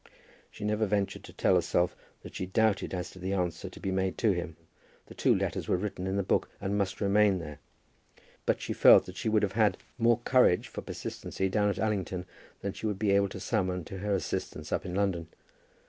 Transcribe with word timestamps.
She 0.49 0.63
never 0.65 0.87
ventured 0.87 1.23
to 1.25 1.31
tell 1.33 1.53
herself 1.53 1.95
that 2.23 2.33
she 2.33 2.47
doubted 2.47 2.91
as 2.91 3.11
to 3.11 3.19
the 3.19 3.33
answer 3.33 3.69
to 3.69 3.79
be 3.79 3.91
made 3.91 4.17
to 4.17 4.31
him. 4.31 4.57
The 5.05 5.13
two 5.13 5.35
letters 5.35 5.67
were 5.67 5.77
written 5.77 6.07
in 6.07 6.15
the 6.15 6.23
book, 6.23 6.49
and 6.59 6.75
must 6.75 6.99
remain 7.01 7.37
there. 7.37 7.59
But 8.47 8.61
she 8.61 8.73
felt 8.73 9.05
that 9.05 9.15
she 9.15 9.29
would 9.29 9.43
have 9.43 9.51
had 9.51 9.77
more 9.99 10.17
courage 10.21 10.69
for 10.69 10.81
persistency 10.81 11.49
down 11.49 11.69
at 11.69 11.77
Allington 11.77 12.25
than 12.61 12.73
she 12.73 12.87
would 12.87 12.97
be 12.97 13.11
able 13.11 13.29
to 13.29 13.39
summon 13.39 13.83
to 13.85 13.99
her 13.99 14.15
assistance 14.15 14.71
up 14.71 14.87
in 14.87 14.95
London. 14.95 15.27